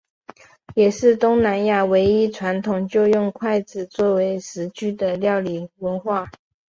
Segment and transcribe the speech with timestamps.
[0.73, 6.27] 也是东南亚唯一传统上就用筷子作为食具的料理文化。